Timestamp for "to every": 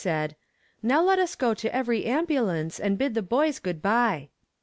1.53-2.05